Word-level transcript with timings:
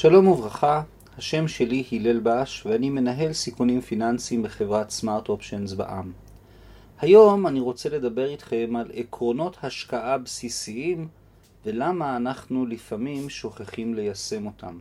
שלום 0.00 0.28
וברכה, 0.28 0.82
השם 1.16 1.48
שלי 1.48 1.84
הלל 1.92 2.20
בש 2.20 2.66
ואני 2.66 2.90
מנהל 2.90 3.32
סיכונים 3.32 3.80
פיננסיים 3.80 4.42
בחברת 4.42 4.90
סמארט 4.90 5.28
אופשנס 5.28 5.72
בע"מ. 5.72 6.12
היום 7.00 7.46
אני 7.46 7.60
רוצה 7.60 7.88
לדבר 7.88 8.30
איתכם 8.30 8.76
על 8.76 8.90
עקרונות 8.94 9.56
השקעה 9.62 10.18
בסיסיים 10.18 11.08
ולמה 11.66 12.16
אנחנו 12.16 12.66
לפעמים 12.66 13.30
שוכחים 13.30 13.94
ליישם 13.94 14.46
אותם. 14.46 14.78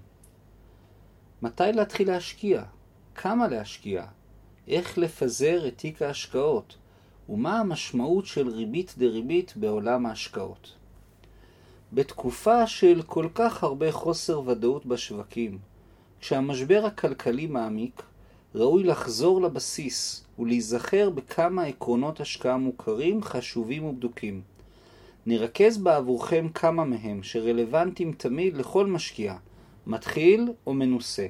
מתי 1.42 1.72
להתחיל 1.74 2.08
להשקיע? 2.08 2.64
כמה 3.16 3.48
להשקיע? 3.48 4.06
איך 4.68 4.98
לפזר 4.98 5.68
את 5.68 5.78
תיק 5.78 6.02
ההשקעות? 6.02 6.78
ומה 7.30 7.60
המשמעות 7.60 8.26
של 8.26 8.50
ריבית 8.50 8.96
דריבית 8.98 9.54
בעולם 9.56 10.06
ההשקעות? 10.06 10.77
בתקופה 11.94 12.68
של 12.68 13.02
כל 13.06 13.28
כך 13.36 13.64
הרבה 13.64 13.92
חוסר 13.92 14.42
ודאות 14.46 14.86
בשווקים, 14.86 15.58
כשהמשבר 16.20 16.86
הכלכלי 16.86 17.48
מעמיק, 17.48 18.04
ראוי 18.56 18.84
לחזור 18.84 19.42
לבסיס 19.42 20.26
ולהיזכר 20.40 21.10
בכמה 21.10 21.64
עקרונות 21.64 22.20
השקעה 22.20 22.58
מוכרים, 22.58 23.24
חשובים 23.24 23.84
ובדוקים. 23.84 24.42
נרכז 25.26 25.78
בעבורכם 25.78 26.48
כמה 26.54 26.86
מהם 26.86 27.24
שרלוונטיים 27.24 28.12
תמיד 28.12 28.58
לכל 28.58 28.86
משקיע, 28.86 29.36
מתחיל 29.88 30.48
או 30.68 30.74
מנוסה. 30.74 31.28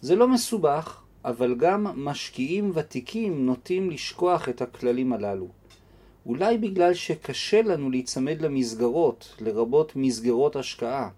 זה 0.00 0.16
לא 0.16 0.28
מסובך, 0.28 1.02
אבל 1.24 1.54
גם 1.54 1.86
משקיעים 2.04 2.70
ותיקים 2.74 3.46
נוטים 3.46 3.90
לשכוח 3.90 4.48
את 4.48 4.62
הכללים 4.62 5.12
הללו. 5.12 5.48
אולי 6.26 6.58
בגלל 6.58 6.94
שקשה 6.94 7.62
לנו 7.62 7.90
להיצמד 7.90 8.42
למסגרות, 8.42 9.36
לרבות 9.40 9.96
מסגרות 9.96 10.56
השקעה. 10.56 11.08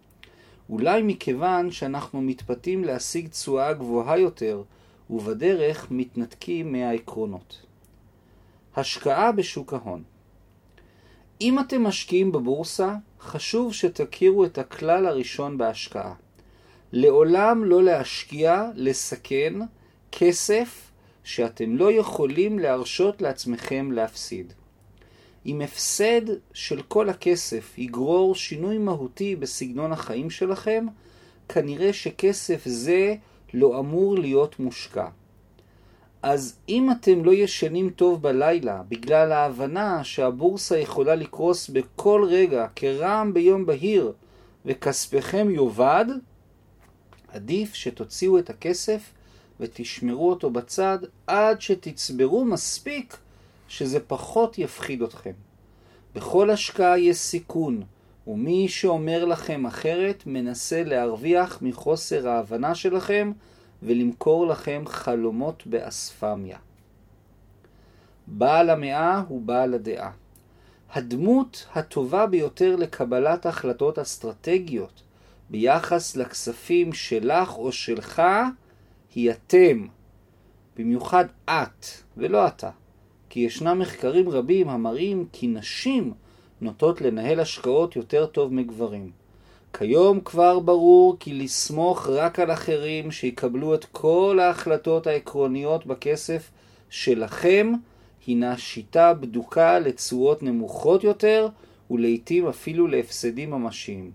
אולי 0.70 1.02
מכיוון 1.02 1.70
שאנחנו 1.70 2.22
מתפתים 2.22 2.84
להשיג 2.84 3.28
תשואה 3.28 3.72
גבוהה 3.72 4.18
יותר, 4.18 4.62
ובדרך 5.10 5.86
מתנתקים 5.90 6.72
מהעקרונות. 6.72 7.62
השקעה 8.76 9.32
בשוק 9.32 9.72
ההון 9.72 10.02
אם 11.40 11.58
אתם 11.58 11.82
משקיעים 11.82 12.32
בבורסה, 12.32 12.94
חשוב 13.20 13.72
שתכירו 13.72 14.44
את 14.44 14.58
הכלל 14.58 15.06
הראשון 15.06 15.58
בהשקעה. 15.58 16.14
לעולם 16.92 17.64
לא 17.64 17.82
להשקיע, 17.82 18.70
לסכן, 18.74 19.54
כסף 20.12 20.90
שאתם 21.24 21.76
לא 21.76 21.92
יכולים 21.92 22.58
להרשות 22.58 23.22
לעצמכם 23.22 23.92
להפסיד. 23.92 24.52
אם 25.46 25.60
הפסד 25.60 26.20
של 26.52 26.82
כל 26.82 27.08
הכסף 27.08 27.78
יגרור 27.78 28.34
שינוי 28.34 28.78
מהותי 28.78 29.36
בסגנון 29.36 29.92
החיים 29.92 30.30
שלכם, 30.30 30.86
כנראה 31.48 31.92
שכסף 31.92 32.62
זה 32.64 33.14
לא 33.54 33.78
אמור 33.78 34.18
להיות 34.18 34.60
מושקע. 34.60 35.08
אז 36.22 36.56
אם 36.68 36.90
אתם 36.90 37.24
לא 37.24 37.32
ישנים 37.34 37.90
טוב 37.90 38.22
בלילה 38.22 38.82
בגלל 38.88 39.32
ההבנה 39.32 40.04
שהבורסה 40.04 40.78
יכולה 40.78 41.14
לקרוס 41.14 41.68
בכל 41.68 42.26
רגע 42.28 42.66
כרעם 42.76 43.34
ביום 43.34 43.66
בהיר 43.66 44.12
וכספכם 44.66 45.50
יאבד, 45.50 46.04
עדיף 47.28 47.74
שתוציאו 47.74 48.38
את 48.38 48.50
הכסף 48.50 49.12
ותשמרו 49.60 50.30
אותו 50.30 50.50
בצד 50.50 50.98
עד 51.26 51.60
שתצברו 51.60 52.44
מספיק 52.44 53.16
שזה 53.74 54.00
פחות 54.00 54.58
יפחיד 54.58 55.02
אתכם. 55.02 55.32
בכל 56.14 56.50
השקעה 56.50 56.98
יש 56.98 57.16
סיכון, 57.16 57.82
ומי 58.26 58.68
שאומר 58.68 59.24
לכם 59.24 59.66
אחרת 59.66 60.22
מנסה 60.26 60.82
להרוויח 60.84 61.58
מחוסר 61.62 62.28
ההבנה 62.28 62.74
שלכם 62.74 63.32
ולמכור 63.82 64.46
לכם 64.46 64.82
חלומות 64.86 65.66
באספמיה. 65.66 66.58
בעל 68.26 68.70
המאה 68.70 69.22
הוא 69.28 69.42
בעל 69.42 69.74
הדעה. 69.74 70.10
הדמות 70.92 71.66
הטובה 71.74 72.26
ביותר 72.26 72.76
לקבלת 72.76 73.46
החלטות 73.46 73.98
אסטרטגיות 73.98 75.02
ביחס 75.50 76.16
לכספים 76.16 76.92
שלך 76.92 77.56
או 77.56 77.72
שלך 77.72 78.22
היא 79.14 79.30
אתם, 79.30 79.86
במיוחד 80.76 81.24
את 81.44 81.86
ולא 82.16 82.46
אתה. 82.46 82.70
כי 83.34 83.40
ישנם 83.40 83.78
מחקרים 83.78 84.28
רבים 84.28 84.68
המראים 84.68 85.26
כי 85.32 85.46
נשים 85.46 86.12
נוטות 86.60 87.00
לנהל 87.00 87.40
השקעות 87.40 87.96
יותר 87.96 88.26
טוב 88.26 88.54
מגברים. 88.54 89.10
כיום 89.72 90.20
כבר 90.20 90.58
ברור 90.58 91.16
כי 91.20 91.34
לסמוך 91.34 92.08
רק 92.08 92.38
על 92.38 92.52
אחרים 92.52 93.10
שיקבלו 93.10 93.74
את 93.74 93.84
כל 93.84 94.38
ההחלטות 94.42 95.06
העקרוניות 95.06 95.86
בכסף 95.86 96.50
שלכם 96.90 97.72
הינה 98.26 98.58
שיטה 98.58 99.14
בדוקה 99.14 99.78
לתשואות 99.78 100.42
נמוכות 100.42 101.04
יותר 101.04 101.48
ולעיתים 101.90 102.46
אפילו 102.46 102.86
להפסדים 102.86 103.50
ממשיים. 103.50 104.10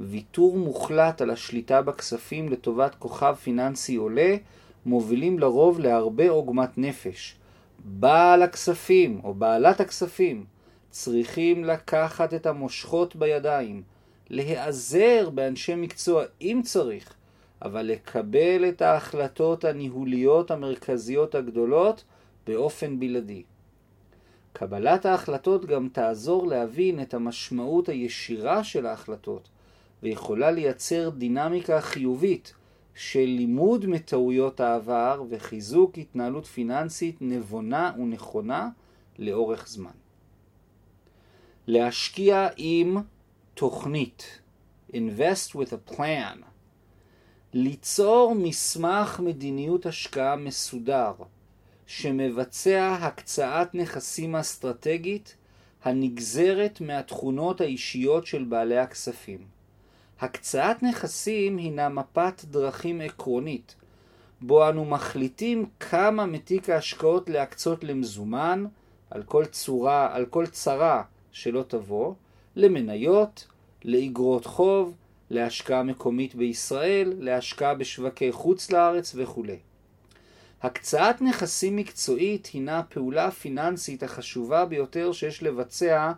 ויתור 0.00 0.58
מוחלט 0.58 1.20
על 1.22 1.30
השליטה 1.30 1.82
בכספים 1.82 2.48
לטובת 2.48 2.94
כוכב 2.94 3.34
פיננסי 3.42 3.96
עולה 3.96 4.36
מובילים 4.86 5.38
לרוב 5.38 5.80
להרבה 5.80 6.30
עוגמת 6.30 6.78
נפש. 6.78 7.36
בעל 7.88 8.42
הכספים 8.42 9.20
או 9.24 9.34
בעלת 9.34 9.80
הכספים 9.80 10.44
צריכים 10.90 11.64
לקחת 11.64 12.34
את 12.34 12.46
המושכות 12.46 13.16
בידיים, 13.16 13.82
להיעזר 14.30 15.30
באנשי 15.34 15.74
מקצוע 15.74 16.24
אם 16.40 16.60
צריך, 16.64 17.14
אבל 17.62 17.82
לקבל 17.82 18.68
את 18.68 18.82
ההחלטות 18.82 19.64
הניהוליות 19.64 20.50
המרכזיות 20.50 21.34
הגדולות 21.34 22.04
באופן 22.46 23.00
בלעדי. 23.00 23.42
קבלת 24.52 25.06
ההחלטות 25.06 25.64
גם 25.64 25.88
תעזור 25.92 26.46
להבין 26.46 27.02
את 27.02 27.14
המשמעות 27.14 27.88
הישירה 27.88 28.64
של 28.64 28.86
ההחלטות, 28.86 29.48
ויכולה 30.02 30.50
לייצר 30.50 31.10
דינמיקה 31.10 31.80
חיובית 31.80 32.54
של 32.96 33.24
לימוד 33.24 33.86
מטעויות 33.86 34.60
העבר 34.60 35.22
וחיזוק 35.28 35.98
התנהלות 35.98 36.46
פיננסית 36.46 37.16
נבונה 37.20 37.92
ונכונה 37.98 38.68
לאורך 39.18 39.68
זמן. 39.68 39.90
להשקיע 41.66 42.48
עם 42.56 42.96
תוכנית, 43.54 44.40
invest 44.92 45.52
with 45.54 45.72
a 45.72 45.92
plan, 45.92 46.38
ליצור 47.52 48.34
מסמך 48.34 49.20
מדיניות 49.24 49.86
השקעה 49.86 50.36
מסודר, 50.36 51.12
שמבצע 51.86 52.96
הקצאת 53.00 53.74
נכסים 53.74 54.36
אסטרטגית 54.36 55.36
הנגזרת 55.84 56.80
מהתכונות 56.80 57.60
האישיות 57.60 58.26
של 58.26 58.44
בעלי 58.44 58.78
הכספים. 58.78 59.55
הקצאת 60.20 60.82
נכסים 60.82 61.56
הינה 61.56 61.88
מפת 61.88 62.44
דרכים 62.44 63.00
עקרונית, 63.00 63.74
בו 64.40 64.68
אנו 64.68 64.84
מחליטים 64.84 65.66
כמה 65.80 66.26
מתיק 66.26 66.70
ההשקעות 66.70 67.30
להקצות 67.30 67.84
למזומן, 67.84 68.64
על 69.10 69.22
כל 69.22 69.44
צורה, 69.44 70.14
על 70.16 70.26
כל 70.26 70.46
צרה 70.46 71.02
שלא 71.32 71.64
תבוא, 71.68 72.14
למניות, 72.56 73.46
לאגרות 73.84 74.46
חוב, 74.46 74.94
להשקעה 75.30 75.82
מקומית 75.82 76.34
בישראל, 76.34 77.12
להשקעה 77.18 77.74
בשווקי 77.74 78.32
חוץ 78.32 78.70
לארץ 78.70 79.12
וכו'. 79.16 79.44
הקצאת 80.62 81.22
נכסים 81.22 81.76
מקצועית 81.76 82.46
הינה 82.46 82.78
הפעולה 82.78 83.26
הפיננסית 83.26 84.02
החשובה 84.02 84.64
ביותר 84.64 85.12
שיש 85.12 85.42
לבצע 85.42 86.12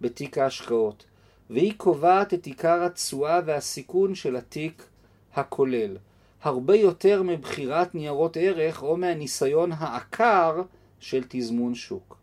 בתיק 0.00 0.38
ההשקעות. 0.38 1.04
והיא 1.50 1.72
קובעת 1.76 2.34
את 2.34 2.46
עיקר 2.46 2.82
התשואה 2.84 3.40
והסיכון 3.44 4.14
של 4.14 4.36
התיק 4.36 4.86
הכולל, 5.34 5.96
הרבה 6.42 6.76
יותר 6.76 7.22
מבחירת 7.22 7.94
ניירות 7.94 8.36
ערך 8.40 8.82
או 8.82 8.96
מהניסיון 8.96 9.72
העקר 9.72 10.62
של 11.00 11.24
תזמון 11.28 11.74
שוק. 11.74 12.16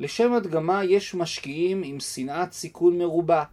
לשם 0.00 0.32
הדגמה 0.32 0.84
יש 0.84 1.14
משקיעים 1.14 1.82
עם 1.84 2.00
שנאת 2.00 2.52
סיכון 2.52 2.98
מרובה, 2.98 3.44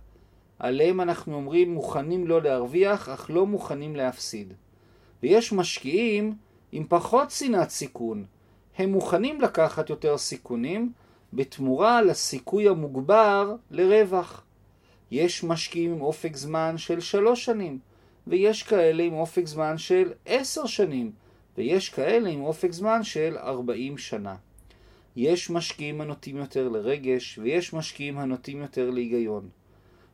עליהם 0.60 1.02
אנחנו 1.02 1.36
אומרים 1.36 1.74
מוכנים 1.74 2.28
לא 2.28 2.42
להרוויח 2.42 3.10
אך 3.10 3.30
לא 3.30 3.46
מוכנים 3.46 3.96
להפסיד. 3.96 4.54
ויש 5.24 5.54
משקיעים 5.54 6.36
עם 6.72 6.86
פחות 6.90 7.32
שנאת 7.32 7.70
סיכון, 7.70 8.26
הם 8.78 8.92
מוכנים 8.92 9.42
לקחת 9.42 9.90
יותר 9.90 10.18
סיכונים 10.18 10.92
בתמורה 11.34 12.02
לסיכוי 12.02 12.70
המוגבר 12.70 13.56
לרווח. 13.72 14.44
יש 15.12 15.44
משקיעים 15.44 15.92
עם 15.92 16.02
אופק 16.02 16.36
זמן 16.36 16.78
של 16.78 17.00
שלוש 17.00 17.46
שנים, 17.46 17.80
ויש 18.28 18.64
כאלה 18.64 19.04
עם 19.04 19.14
אופק 19.14 19.46
זמן 19.46 19.78
של 19.78 20.12
עשר 20.26 20.66
שנים, 20.66 21.12
ויש 21.58 21.90
כאלה 21.90 22.30
עם 22.30 22.42
אופק 22.42 22.72
זמן 22.72 23.04
של 23.04 23.38
ארבעים 23.38 23.98
שנה. 23.98 24.36
יש 25.16 25.50
משקיעים 25.50 26.02
הנוטים 26.02 26.38
יותר 26.38 26.70
לרגש, 26.70 27.38
ויש 27.38 27.74
משקיעים 27.74 28.18
הנוטים 28.18 28.62
יותר 28.62 28.90
להיגיון. 28.90 29.50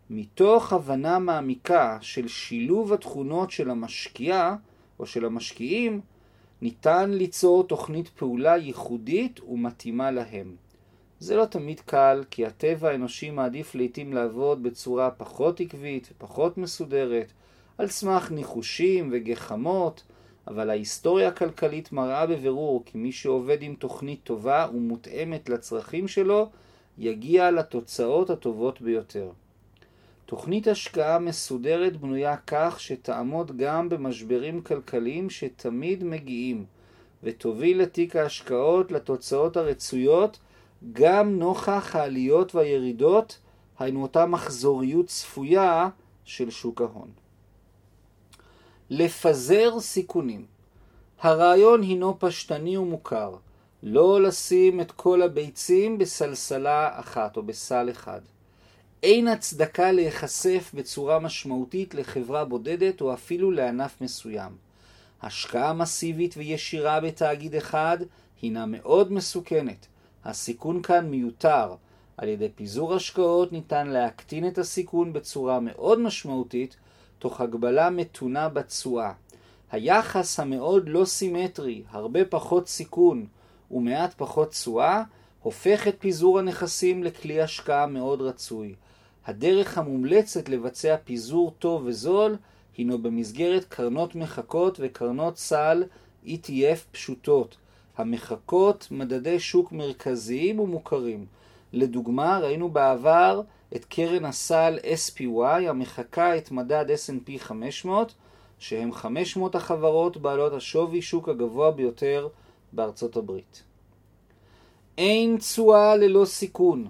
מתוך 0.09 0.73
הבנה 0.73 1.19
מעמיקה 1.19 1.97
של 2.01 2.27
שילוב 2.27 2.93
התכונות 2.93 3.51
של 3.51 3.69
המשקיע 3.69 4.55
או 4.99 5.05
של 5.05 5.25
המשקיעים, 5.25 6.01
ניתן 6.61 7.11
ליצור 7.11 7.63
תוכנית 7.63 8.09
פעולה 8.09 8.57
ייחודית 8.57 9.39
ומתאימה 9.39 10.11
להם. 10.11 10.55
זה 11.19 11.35
לא 11.35 11.45
תמיד 11.45 11.79
קל, 11.79 12.23
כי 12.31 12.45
הטבע 12.45 12.89
האנושי 12.89 13.29
מעדיף 13.29 13.75
לעתים 13.75 14.13
לעבוד 14.13 14.63
בצורה 14.63 15.11
פחות 15.11 15.59
עקבית 15.59 16.09
ופחות 16.11 16.57
מסודרת, 16.57 17.31
על 17.77 17.87
סמך 17.87 18.31
ניחושים 18.31 19.09
וגחמות, 19.11 20.03
אבל 20.47 20.69
ההיסטוריה 20.69 21.27
הכלכלית 21.27 21.91
מראה 21.91 22.25
בבירור 22.25 22.83
כי 22.85 22.97
מי 22.97 23.11
שעובד 23.11 23.57
עם 23.61 23.75
תוכנית 23.75 24.19
טובה 24.23 24.67
ומותאמת 24.73 25.49
לצרכים 25.49 26.07
שלו, 26.07 26.49
יגיע 26.97 27.51
לתוצאות 27.51 28.29
הטובות 28.29 28.81
ביותר. 28.81 29.29
תוכנית 30.25 30.67
השקעה 30.67 31.19
מסודרת 31.19 31.97
בנויה 31.97 32.35
כך 32.47 32.79
שתעמוד 32.79 33.57
גם 33.57 33.89
במשברים 33.89 34.61
כלכליים 34.61 35.29
שתמיד 35.29 36.03
מגיעים, 36.03 36.65
ותוביל 37.23 37.81
את 37.81 37.93
תיק 37.93 38.15
ההשקעות 38.15 38.91
לתוצאות 38.91 39.57
הרצויות 39.57 40.39
גם 40.93 41.39
נוכח 41.39 41.95
העליות 41.95 42.55
והירידות, 42.55 43.39
היינו 43.79 44.01
אותה 44.01 44.25
מחזוריות 44.25 45.07
צפויה 45.07 45.89
של 46.25 46.49
שוק 46.49 46.81
ההון. 46.81 47.09
לפזר 48.89 49.79
סיכונים. 49.79 50.45
הרעיון 51.21 51.81
הינו 51.81 52.19
פשטני 52.19 52.77
ומוכר, 52.77 53.35
לא 53.83 54.21
לשים 54.21 54.81
את 54.81 54.91
כל 54.91 55.21
הביצים 55.21 55.97
בסלסלה 55.97 56.99
אחת 56.99 57.37
או 57.37 57.43
בסל 57.43 57.87
אחד. 57.91 58.21
אין 59.03 59.27
הצדקה 59.27 59.91
להיחשף 59.91 60.71
בצורה 60.73 61.19
משמעותית 61.19 61.93
לחברה 61.95 62.45
בודדת 62.45 63.01
או 63.01 63.13
אפילו 63.13 63.51
לענף 63.51 64.01
מסוים. 64.01 64.51
השקעה 65.21 65.73
מסיבית 65.73 66.37
וישירה 66.37 66.99
בתאגיד 66.99 67.55
אחד 67.55 67.97
הינה 68.41 68.65
מאוד 68.65 69.11
מסוכנת. 69.11 69.87
הסיכון 70.27 70.81
כאן 70.81 71.09
מיותר. 71.09 71.75
על 72.17 72.27
ידי 72.27 72.49
פיזור 72.55 72.93
השקעות 72.93 73.51
ניתן 73.51 73.87
להקטין 73.87 74.47
את 74.47 74.57
הסיכון 74.57 75.13
בצורה 75.13 75.59
מאוד 75.59 75.99
משמעותית, 75.99 76.75
תוך 77.19 77.41
הגבלה 77.41 77.89
מתונה 77.89 78.49
בתשואה. 78.49 79.13
היחס 79.71 80.39
המאוד 80.39 80.89
לא 80.89 81.05
סימטרי, 81.05 81.83
הרבה 81.89 82.25
פחות 82.25 82.67
סיכון 82.67 83.25
ומעט 83.71 84.13
פחות 84.17 84.49
תשואה, 84.49 85.03
הופך 85.41 85.87
את 85.87 85.95
פיזור 85.99 86.39
הנכסים 86.39 87.03
לכלי 87.03 87.41
השקעה 87.41 87.87
מאוד 87.87 88.21
רצוי. 88.21 88.75
הדרך 89.25 89.77
המומלצת 89.77 90.49
לבצע 90.49 90.95
פיזור 91.03 91.53
טוב 91.59 91.81
וזול 91.85 92.37
הינו 92.77 92.97
במסגרת 92.97 93.65
קרנות 93.69 94.15
מחקות 94.15 94.77
וקרנות 94.81 95.37
סל 95.37 95.83
ETF 96.25 96.79
פשוטות, 96.91 97.57
המחקות 97.97 98.87
מדדי 98.91 99.39
שוק 99.39 99.71
מרכזיים 99.71 100.59
ומוכרים. 100.59 101.25
לדוגמה, 101.73 102.39
ראינו 102.39 102.69
בעבר 102.69 103.41
את 103.75 103.85
קרן 103.85 104.25
הסל 104.25 104.79
SPY 104.83 105.69
המחקה 105.69 106.37
את 106.37 106.51
מדד 106.51 106.85
S&P 106.89 107.39
500, 107.39 108.13
שהם 108.59 108.93
500 108.93 109.55
החברות 109.55 110.17
בעלות 110.17 110.53
השווי 110.53 111.01
שוק 111.01 111.29
הגבוה 111.29 111.71
ביותר 111.71 112.27
בארצות 112.73 113.15
הברית. 113.17 113.63
אין 114.97 115.37
תשואה 115.37 115.95
ללא 115.95 116.25
סיכון. 116.25 116.87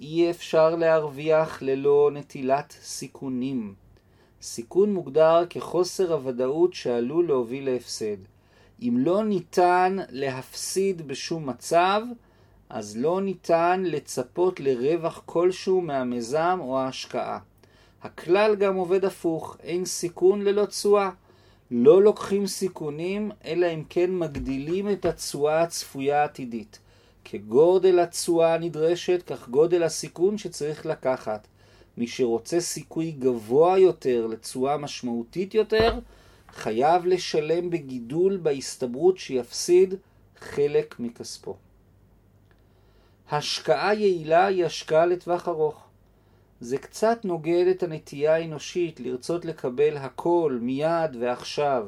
אי 0.00 0.30
אפשר 0.30 0.76
להרוויח 0.76 1.62
ללא 1.62 2.10
נטילת 2.12 2.74
סיכונים. 2.82 3.74
סיכון 4.42 4.92
מוגדר 4.92 5.44
כחוסר 5.50 6.12
הוודאות 6.12 6.74
שעלול 6.74 7.26
להוביל 7.26 7.70
להפסד. 7.70 8.16
אם 8.82 8.94
לא 8.98 9.24
ניתן 9.24 9.96
להפסיד 10.10 11.08
בשום 11.08 11.48
מצב, 11.48 12.02
אז 12.68 12.96
לא 12.96 13.20
ניתן 13.20 13.82
לצפות 13.86 14.60
לרווח 14.60 15.22
כלשהו 15.26 15.80
מהמיזם 15.80 16.58
או 16.60 16.78
ההשקעה. 16.78 17.38
הכלל 18.02 18.54
גם 18.54 18.76
עובד 18.76 19.04
הפוך, 19.04 19.56
אין 19.62 19.84
סיכון 19.84 20.42
ללא 20.42 20.66
תשואה. 20.66 21.10
לא 21.70 22.02
לוקחים 22.02 22.46
סיכונים, 22.46 23.30
אלא 23.44 23.66
אם 23.74 23.82
כן 23.88 24.10
מגדילים 24.18 24.90
את 24.90 25.04
התשואה 25.04 25.62
הצפויה 25.62 26.20
העתידית. 26.22 26.78
כגודל 27.24 27.98
התשואה 27.98 28.54
הנדרשת, 28.54 29.22
כך 29.26 29.48
גודל 29.48 29.82
הסיכון 29.82 30.38
שצריך 30.38 30.86
לקחת. 30.86 31.46
מי 31.96 32.06
שרוצה 32.06 32.60
סיכוי 32.60 33.10
גבוה 33.10 33.78
יותר 33.78 34.26
לתשואה 34.26 34.76
משמעותית 34.76 35.54
יותר, 35.54 35.98
חייב 36.52 37.06
לשלם 37.06 37.70
בגידול 37.70 38.36
בהסתברות 38.36 39.18
שיפסיד 39.18 39.94
חלק 40.38 41.00
מכספו. 41.00 41.56
השקעה 43.30 43.94
יעילה 43.94 44.46
היא 44.46 44.64
השקעה 44.64 45.06
לטווח 45.06 45.48
ארוך. 45.48 45.84
זה 46.60 46.78
קצת 46.78 47.24
נוגד 47.24 47.64
את 47.70 47.82
הנטייה 47.82 48.34
האנושית 48.34 49.00
לרצות 49.00 49.44
לקבל 49.44 49.96
הכל 49.96 50.58
מיד 50.60 51.16
ועכשיו, 51.20 51.86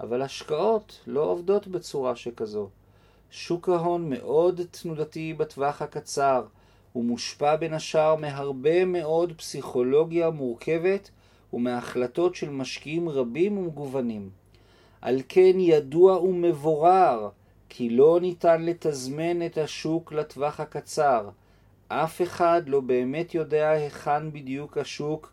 אבל 0.00 0.22
השקעות 0.22 1.00
לא 1.06 1.20
עובדות 1.20 1.66
בצורה 1.66 2.16
שכזו. 2.16 2.68
שוק 3.30 3.68
ההון 3.68 4.10
מאוד 4.10 4.60
תנודתי 4.70 5.34
בטווח 5.34 5.82
הקצר, 5.82 6.44
הוא 6.92 7.04
מושפע 7.04 7.56
בין 7.56 7.74
השאר 7.74 8.14
מהרבה 8.14 8.84
מאוד 8.84 9.32
פסיכולוגיה 9.36 10.30
מורכבת 10.30 11.10
ומהחלטות 11.52 12.34
של 12.34 12.50
משקיעים 12.50 13.08
רבים 13.08 13.58
ומגוונים. 13.58 14.30
על 15.02 15.20
כן 15.28 15.60
ידוע 15.60 16.20
ומבורר 16.20 17.28
כי 17.68 17.90
לא 17.90 18.18
ניתן 18.20 18.62
לתזמן 18.62 19.46
את 19.46 19.58
השוק 19.58 20.12
לטווח 20.12 20.60
הקצר. 20.60 21.28
אף 21.88 22.22
אחד 22.22 22.62
לא 22.66 22.80
באמת 22.80 23.34
יודע 23.34 23.70
היכן 23.70 24.32
בדיוק 24.32 24.78
השוק 24.78 25.32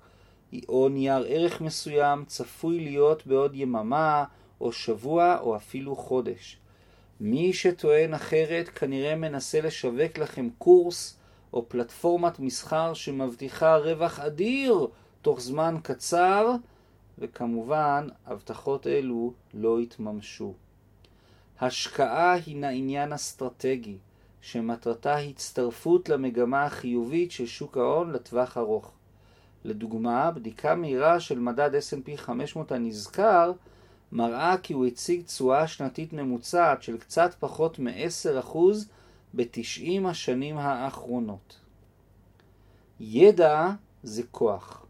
או 0.69 0.89
נייר 0.89 1.25
ערך 1.27 1.61
מסוים 1.61 2.25
צפוי 2.25 2.79
להיות 2.79 3.27
בעוד 3.27 3.55
יממה 3.55 4.23
או 4.61 4.71
שבוע 4.71 5.37
או 5.39 5.55
אפילו 5.55 5.95
חודש. 5.95 6.57
מי 7.19 7.53
שטוען 7.53 8.13
אחרת 8.13 8.69
כנראה 8.69 9.15
מנסה 9.15 9.61
לשווק 9.61 10.17
לכם 10.17 10.49
קורס 10.57 11.17
או 11.53 11.69
פלטפורמת 11.69 12.39
מסחר 12.39 12.93
שמבטיחה 12.93 13.77
רווח 13.77 14.19
אדיר 14.19 14.87
תוך 15.25 15.41
זמן 15.41 15.77
קצר, 15.83 16.55
וכמובן 17.19 18.07
הבטחות 18.25 18.87
אלו 18.87 19.33
לא 19.53 19.81
יתממשו. 19.81 20.53
השקעה 21.59 22.33
הינה 22.33 22.69
עניין 22.69 23.13
אסטרטגי, 23.13 23.97
שמטרתה 24.41 25.17
הצטרפות 25.17 26.09
למגמה 26.09 26.65
החיובית 26.65 27.31
של 27.31 27.45
שוק 27.45 27.77
ההון 27.77 28.11
לטווח 28.11 28.57
ארוך. 28.57 28.91
לדוגמה, 29.63 30.31
בדיקה 30.31 30.75
מהירה 30.75 31.19
של 31.19 31.39
מדד 31.39 31.71
S&P 31.75 32.17
500 32.17 32.71
הנזכר 32.71 33.51
מראה 34.11 34.57
כי 34.57 34.73
הוא 34.73 34.85
הציג 34.85 35.21
תשואה 35.21 35.67
שנתית 35.67 36.13
ממוצעת 36.13 36.83
של 36.83 36.97
קצת 36.97 37.35
פחות 37.39 37.79
מ-10% 37.79 38.57
ב-90 39.33 40.07
השנים 40.07 40.57
האחרונות. 40.57 41.59
ידע 42.99 43.71
זה 44.03 44.23
כוח. 44.31 44.84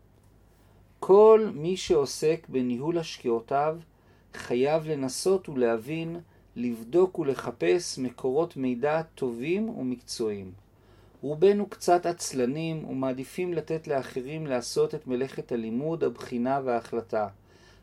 כל 1.08 1.50
מי 1.54 1.78
שעוסק 1.78 2.48
בניהול 2.50 2.98
השקיעותיו 2.98 3.78
חייב 4.34 4.88
לנסות 4.88 5.50
ולהבין, 5.50 6.20
לבדוק 6.56 7.20
ולחפש 7.20 8.00
מקורות 8.00 8.58
מידע 8.58 9.02
טובים 9.02 9.70
ומקצועיים. 9.70 10.52
רובנו 11.22 11.70
קצת 11.70 12.06
עצלנים 12.06 12.86
ומעדיפים 12.90 13.54
לתת 13.54 13.88
לאחרים 13.88 14.48
לעשות 14.48 14.96
את 14.96 15.08
מלאכת 15.08 15.52
הלימוד, 15.52 16.04
הבחינה 16.04 16.62
וההחלטה. 16.64 17.28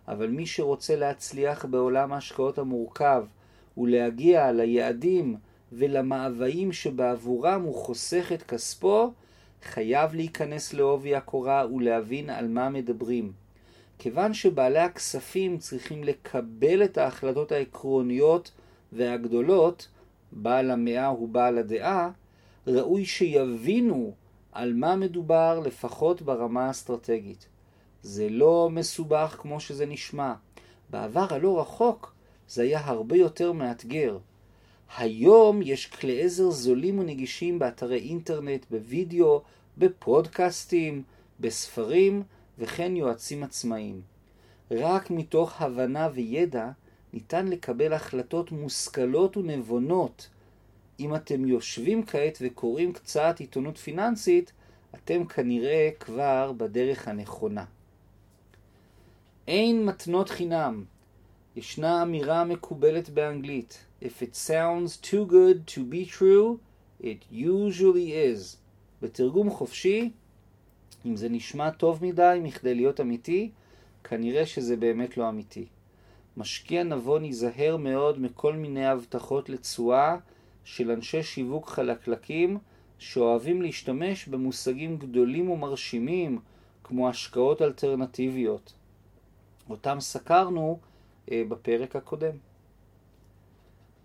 אבל 0.08 0.28
מי 0.28 0.46
שרוצה 0.46 0.96
להצליח 0.96 1.64
בעולם 1.64 2.12
ההשקעות 2.12 2.58
המורכב 2.58 3.24
ולהגיע 3.78 4.52
ליעדים 4.52 5.36
ולמאוויים 5.72 6.72
שבעבורם 6.72 7.62
הוא 7.62 7.74
חוסך 7.74 8.32
את 8.34 8.42
כספו, 8.42 9.12
חייב 9.64 10.14
להיכנס 10.14 10.74
לעובי 10.74 11.14
הקורה 11.14 11.66
ולהבין 11.74 12.30
על 12.30 12.48
מה 12.48 12.68
מדברים. 12.68 13.32
כיוון 13.98 14.34
שבעלי 14.34 14.78
הכספים 14.78 15.58
צריכים 15.58 16.04
לקבל 16.04 16.84
את 16.84 16.98
ההחלטות 16.98 17.52
העקרוניות 17.52 18.50
והגדולות, 18.92 19.88
בעל 20.32 20.70
המאה 20.70 21.06
הוא 21.06 21.28
בעל 21.28 21.58
הדעה, 21.58 22.10
ראוי 22.66 23.04
שיבינו 23.04 24.14
על 24.52 24.74
מה 24.74 24.96
מדובר 24.96 25.60
לפחות 25.64 26.22
ברמה 26.22 26.66
האסטרטגית. 26.66 27.46
זה 28.02 28.28
לא 28.28 28.68
מסובך 28.72 29.36
כמו 29.40 29.60
שזה 29.60 29.86
נשמע. 29.86 30.34
בעבר 30.90 31.26
הלא 31.30 31.60
רחוק 31.60 32.14
זה 32.48 32.62
היה 32.62 32.80
הרבה 32.84 33.16
יותר 33.16 33.52
מאתגר. 33.52 34.18
היום 34.98 35.62
יש 35.62 35.86
כלי 35.86 36.22
עזר 36.22 36.50
זולים 36.50 36.98
ונגישים 36.98 37.58
באתרי 37.58 37.98
אינטרנט, 37.98 38.66
בווידאו, 38.70 39.42
בפודקאסטים, 39.78 41.02
בספרים 41.40 42.22
וכן 42.58 42.96
יועצים 42.96 43.42
עצמאיים. 43.42 44.00
רק 44.70 45.10
מתוך 45.10 45.62
הבנה 45.62 46.08
וידע 46.14 46.70
ניתן 47.12 47.48
לקבל 47.48 47.92
החלטות 47.92 48.52
מושכלות 48.52 49.36
ונבונות. 49.36 50.28
אם 51.00 51.14
אתם 51.14 51.46
יושבים 51.46 52.06
כעת 52.06 52.38
וקוראים 52.40 52.92
קצת 52.92 53.36
עיתונות 53.38 53.78
פיננסית, 53.78 54.52
אתם 54.94 55.24
כנראה 55.24 55.90
כבר 56.00 56.52
בדרך 56.56 57.08
הנכונה. 57.08 57.64
אין 59.48 59.84
מתנות 59.84 60.30
חינם. 60.30 60.84
ישנה 61.56 62.02
אמירה 62.02 62.44
מקובלת 62.44 63.10
באנגלית 63.10 63.84
If 64.02 64.22
it 64.22 64.34
sounds 64.34 64.96
too 64.96 65.26
good 65.30 65.66
to 65.74 65.80
be 65.80 66.04
true, 66.18 66.58
it 67.00 67.32
usually 67.32 68.12
is. 68.12 68.56
בתרגום 69.02 69.50
חופשי, 69.50 70.10
אם 71.06 71.16
זה 71.16 71.28
נשמע 71.28 71.70
טוב 71.70 72.04
מדי 72.04 72.38
מכדי 72.42 72.74
להיות 72.74 73.00
אמיתי, 73.00 73.50
כנראה 74.04 74.46
שזה 74.46 74.76
באמת 74.76 75.16
לא 75.16 75.28
אמיתי. 75.28 75.66
משקיע 76.36 76.82
נבון 76.82 77.24
ייזהר 77.24 77.76
מאוד 77.76 78.20
מכל 78.20 78.52
מיני 78.52 78.86
הבטחות 78.86 79.48
לתשואה 79.48 80.16
של 80.64 80.90
אנשי 80.90 81.22
שיווק 81.22 81.68
חלקלקים 81.68 82.58
שאוהבים 82.98 83.62
להשתמש 83.62 84.28
במושגים 84.28 84.96
גדולים 84.96 85.50
ומרשימים 85.50 86.38
כמו 86.84 87.08
השקעות 87.08 87.62
אלטרנטיביות. 87.62 88.72
אותם 89.70 90.00
סקרנו 90.00 90.78
בפרק 91.30 91.96
הקודם. 91.96 92.36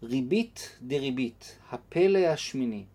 ריבית 0.04 0.78
דריבית, 0.82 1.58
הפלא 1.72 2.20
השמיני. 2.20 2.86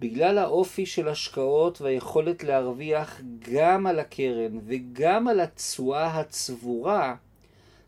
בגלל 0.00 0.38
האופי 0.38 0.86
של 0.86 1.08
השקעות 1.08 1.80
והיכולת 1.80 2.44
להרוויח 2.44 3.20
גם 3.52 3.86
על 3.86 3.98
הקרן 3.98 4.58
וגם 4.66 5.28
על 5.28 5.40
התשואה 5.40 6.20
הצבורה, 6.20 7.16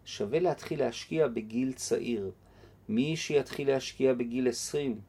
שווה 0.05 0.41
להתחיל 0.41 0.81
להשקיע 0.81 1.29
בגיל 1.29 1.73
צעיר. 1.73 2.31
מי 2.89 3.17
שיתחיל 3.17 3.69
להשקיע 3.69 4.15
בגיל 4.15 4.49
20, 4.49 5.01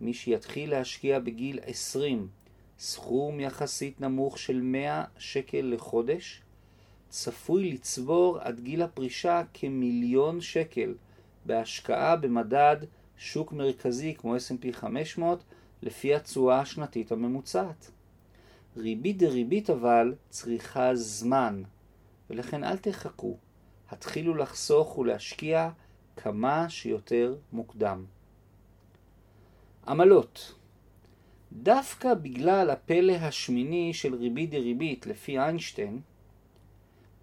מי 0.00 0.14
שיתחיל 0.14 0.70
להשקיע 0.70 1.18
בגיל 1.18 1.58
20, 1.62 2.28
סכום 2.78 3.40
יחסית 3.40 4.00
נמוך 4.00 4.38
של 4.38 4.60
100 4.60 5.04
שקל 5.18 5.70
לחודש, 5.74 6.42
צפוי 7.12 7.72
לצבור 7.72 8.38
עד 8.38 8.60
גיל 8.60 8.82
הפרישה 8.82 9.42
כמיליון 9.54 10.40
שקל 10.40 10.94
בהשקעה 11.46 12.16
במדד 12.16 12.76
שוק 13.16 13.52
מרכזי 13.52 14.14
כמו 14.14 14.36
S&P 14.36 14.72
500 14.72 15.44
לפי 15.82 16.14
התשואה 16.14 16.60
השנתית 16.60 17.12
הממוצעת. 17.12 17.90
ריבית 18.76 19.18
דריבית 19.18 19.70
אבל 19.70 20.14
צריכה 20.28 20.94
זמן, 20.94 21.62
ולכן 22.30 22.64
אל 22.64 22.76
תחכו, 22.76 23.36
התחילו 23.90 24.34
לחסוך 24.34 24.98
ולהשקיע 24.98 25.70
כמה 26.16 26.68
שיותר 26.68 27.36
מוקדם. 27.52 28.04
עמלות 29.86 30.54
דווקא 31.52 32.14
בגלל 32.14 32.70
הפלא 32.70 33.12
השמיני 33.12 33.94
של 33.94 34.14
ריבית 34.14 34.50
דריבית 34.50 35.06
לפי 35.06 35.38
איינשטיין, 35.38 36.00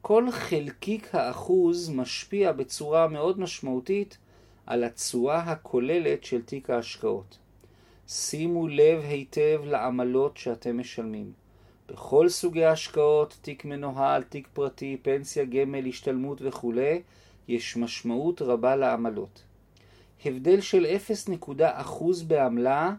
כל 0.01 0.31
חלקיק 0.31 1.15
האחוז 1.15 1.89
משפיע 1.89 2.51
בצורה 2.51 3.07
מאוד 3.07 3.39
משמעותית 3.39 4.17
על 4.65 4.83
התשואה 4.83 5.39
הכוללת 5.39 6.23
של 6.23 6.41
תיק 6.41 6.69
ההשקעות. 6.69 7.37
שימו 8.07 8.67
לב 8.67 9.01
היטב 9.03 9.61
לעמלות 9.65 10.37
שאתם 10.37 10.77
משלמים. 10.77 11.31
בכל 11.89 12.29
סוגי 12.29 12.65
ההשקעות, 12.65 13.37
תיק 13.41 13.65
מנוהל, 13.65 14.23
תיק 14.23 14.47
פרטי, 14.53 14.97
פנסיה, 15.01 15.45
גמל, 15.45 15.87
השתלמות 15.87 16.41
וכו', 16.41 16.73
יש 17.47 17.77
משמעות 17.77 18.41
רבה 18.41 18.75
לעמלות. 18.75 19.43
הבדל 20.25 20.61
של 20.61 20.85
0.1% 21.47 22.03
בעמלה 22.27 22.93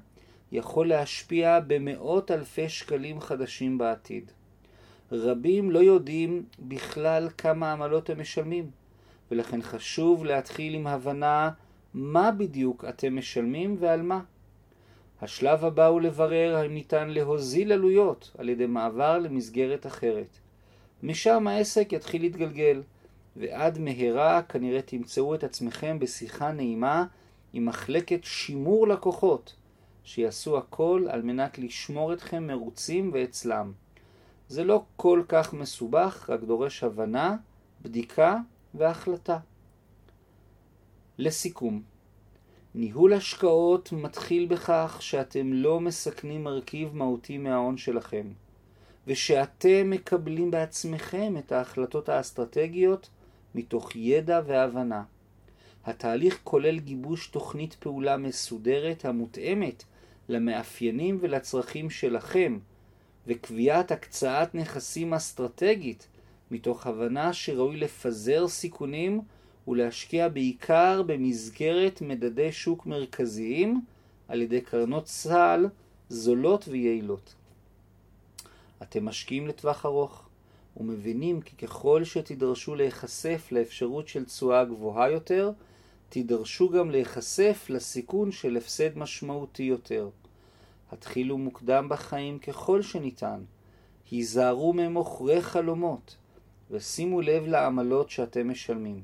יכול 0.52 0.88
להשפיע 0.88 1.60
במאות 1.66 2.30
אלפי 2.30 2.68
שקלים 2.68 3.20
חדשים 3.20 3.78
בעתיד. 3.78 4.30
רבים 5.12 5.70
לא 5.70 5.78
יודעים 5.78 6.44
בכלל 6.58 7.28
כמה 7.38 7.72
עמלות 7.72 8.10
הם 8.10 8.20
משלמים, 8.20 8.70
ולכן 9.30 9.62
חשוב 9.62 10.24
להתחיל 10.24 10.74
עם 10.74 10.86
הבנה 10.86 11.50
מה 11.94 12.30
בדיוק 12.30 12.84
אתם 12.84 13.16
משלמים 13.16 13.76
ועל 13.78 14.02
מה. 14.02 14.20
השלב 15.22 15.64
הבא 15.64 15.86
הוא 15.86 16.00
לברר 16.00 16.56
האם 16.56 16.74
ניתן 16.74 17.08
להוזיל 17.08 17.72
עלויות 17.72 18.30
על 18.38 18.48
ידי 18.48 18.66
מעבר 18.66 19.18
למסגרת 19.18 19.86
אחרת. 19.86 20.38
משם 21.02 21.46
העסק 21.46 21.92
יתחיל 21.92 22.22
להתגלגל, 22.22 22.82
ועד 23.36 23.78
מהרה 23.78 24.42
כנראה 24.42 24.82
תמצאו 24.82 25.34
את 25.34 25.44
עצמכם 25.44 25.98
בשיחה 25.98 26.52
נעימה 26.52 27.04
עם 27.52 27.66
מחלקת 27.66 28.24
שימור 28.24 28.88
לקוחות, 28.88 29.54
שיעשו 30.04 30.58
הכל 30.58 31.06
על 31.10 31.22
מנת 31.22 31.58
לשמור 31.58 32.12
אתכם 32.12 32.46
מרוצים 32.46 33.10
ואצלם. 33.14 33.72
זה 34.50 34.64
לא 34.64 34.84
כל 34.96 35.22
כך 35.28 35.52
מסובך, 35.52 36.30
רק 36.30 36.40
דורש 36.40 36.84
הבנה, 36.84 37.36
בדיקה 37.82 38.36
והחלטה. 38.74 39.38
לסיכום, 41.18 41.82
ניהול 42.74 43.12
השקעות 43.12 43.92
מתחיל 43.92 44.46
בכך 44.46 44.96
שאתם 45.00 45.52
לא 45.52 45.80
מסכנים 45.80 46.44
מרכיב 46.44 46.96
מהותי 46.96 47.38
מההון 47.38 47.76
שלכם, 47.76 48.26
ושאתם 49.06 49.90
מקבלים 49.90 50.50
בעצמכם 50.50 51.34
את 51.38 51.52
ההחלטות 51.52 52.08
האסטרטגיות 52.08 53.10
מתוך 53.54 53.96
ידע 53.96 54.40
והבנה. 54.46 55.02
התהליך 55.84 56.40
כולל 56.44 56.78
גיבוש 56.78 57.26
תוכנית 57.26 57.74
פעולה 57.74 58.16
מסודרת 58.16 59.04
המותאמת 59.04 59.84
למאפיינים 60.28 61.18
ולצרכים 61.20 61.90
שלכם, 61.90 62.58
וקביעת 63.30 63.92
הקצאת 63.92 64.54
נכסים 64.54 65.14
אסטרטגית 65.14 66.06
מתוך 66.50 66.86
הבנה 66.86 67.32
שראוי 67.32 67.76
לפזר 67.76 68.48
סיכונים 68.48 69.20
ולהשקיע 69.68 70.28
בעיקר 70.28 71.02
במסגרת 71.06 72.02
מדדי 72.02 72.52
שוק 72.52 72.86
מרכזיים 72.86 73.80
על 74.28 74.42
ידי 74.42 74.60
קרנות 74.60 75.06
סל 75.06 75.66
זולות 76.08 76.68
ויעילות. 76.68 77.34
אתם 78.82 79.04
משקיעים 79.04 79.48
לטווח 79.48 79.86
ארוך 79.86 80.28
ומבינים 80.76 81.40
כי 81.40 81.56
ככל 81.56 82.04
שתידרשו 82.04 82.74
להיחשף 82.74 83.48
לאפשרות 83.52 84.08
של 84.08 84.24
תשואה 84.24 84.64
גבוהה 84.64 85.10
יותר, 85.10 85.52
תידרשו 86.08 86.68
גם 86.68 86.90
להיחשף 86.90 87.66
לסיכון 87.68 88.32
של 88.32 88.56
הפסד 88.56 88.98
משמעותי 88.98 89.62
יותר. 89.62 90.08
התחילו 90.92 91.38
מוקדם 91.38 91.88
בחיים 91.88 92.38
ככל 92.38 92.82
שניתן. 92.82 93.40
היזהרו 94.10 94.72
ממוכרי 94.72 95.42
חלומות, 95.42 96.16
ושימו 96.70 97.20
לב 97.20 97.46
לעמלות 97.46 98.10
שאתם 98.10 98.50
משלמים. 98.50 99.02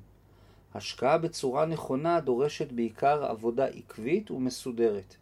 השקעה 0.74 1.18
בצורה 1.18 1.66
נכונה 1.66 2.20
דורשת 2.20 2.72
בעיקר 2.72 3.24
עבודה 3.24 3.66
עקבית 3.66 4.30
ומסודרת, 4.30 5.16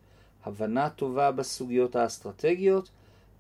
הבנה 0.45 0.91
טובה 0.91 1.33
בסוגיות 1.33 1.97
האסטרטגיות 1.97 2.91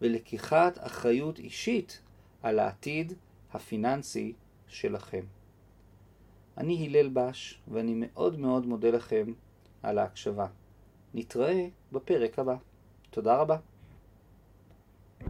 ולקיחת 0.03 0.79
אחריות 0.81 1.39
אישית 1.39 2.01
על 2.43 2.59
העתיד 2.59 3.13
הפיננסי 3.53 4.33
שלכם. 4.69 5.23
אני 6.59 6.87
הלל 6.87 7.09
בש, 7.09 7.59
ואני 7.69 7.95
מאוד 7.97 8.39
מאוד 8.39 8.67
מודה 8.67 8.91
לכם 8.91 9.33
על 9.83 9.99
ההקשבה. 9.99 10.47
נתראה 11.15 11.69
בפרק 11.93 12.39
הבא. 12.39 12.57
תודה 13.15 13.37
רבה. 13.37 13.57